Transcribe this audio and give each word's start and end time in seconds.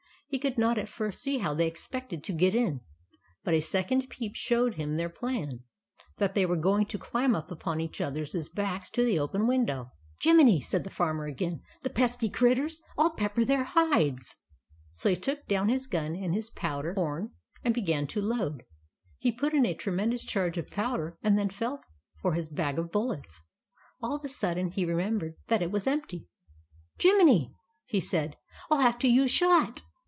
He 0.33 0.39
could 0.39 0.57
not 0.57 0.77
at 0.77 0.87
first 0.87 1.21
see 1.21 1.39
how 1.39 1.53
they 1.53 1.67
ex 1.67 1.85
pected 1.89 2.23
to 2.23 2.31
get 2.31 2.55
in; 2.55 2.79
but 3.43 3.53
a 3.53 3.59
second 3.59 4.09
peep 4.09 4.33
showed 4.33 4.75
him 4.75 4.93
their 4.95 5.09
plan,— 5.09 5.65
that 6.19 6.35
they 6.35 6.45
were 6.45 6.55
going 6.55 6.85
to 6.85 6.97
climb 6.97 7.35
up 7.35 7.51
upon 7.51 7.81
each 7.81 7.99
other's 7.99 8.47
backs 8.47 8.89
to 8.91 9.03
the 9.03 9.19
open 9.19 9.45
window." 9.45 9.91
Jiminy!" 10.23 10.61
said 10.61 10.85
the 10.85 10.89
Farmer 10.89 11.25
again." 11.25 11.61
The 11.83 11.89
pesky 11.89 12.29
critters! 12.29 12.81
I 12.97 13.01
11 13.07 13.17
pepper 13.17 13.43
their 13.43 13.63
hides." 13.65 14.37
So 14.93 15.09
he 15.09 15.17
took 15.17 15.47
down 15.47 15.67
his 15.67 15.85
gun 15.85 16.15
and 16.15 16.33
his 16.33 16.49
powder 16.49 16.93
TRICKS 16.93 16.99
OF 16.99 17.01
THE 17.01 17.01
BAD 17.01 17.03
WOLF 17.03 17.65
153 17.65 17.65
horn, 17.65 17.65
and 17.65 17.73
began 17.75 18.07
to 18.07 18.21
load. 18.55 18.65
He 19.17 19.31
put 19.33 19.53
in 19.53 19.65
a 19.65 19.73
tre 19.75 19.91
mendous 19.91 20.25
charge 20.25 20.57
of 20.57 20.71
powder 20.71 21.17
and 21.21 21.37
then 21.37 21.49
felt 21.49 21.83
for 22.21 22.35
his 22.35 22.47
bag 22.47 22.79
of 22.79 22.89
bullets. 22.89 23.41
All 24.01 24.15
of 24.15 24.23
a 24.23 24.29
sudden, 24.29 24.69
he 24.71 24.85
remembered 24.85 25.35
that 25.47 25.61
it 25.61 25.71
was 25.73 25.85
empty." 25.87 26.29
Jiminy!" 27.01 27.53
said 27.99 28.29
he," 28.29 28.37
I 28.71 28.75
'11 28.77 28.85
have 28.85 28.99
to 28.99 29.07
use 29.09 29.29
shot." 29.29 29.81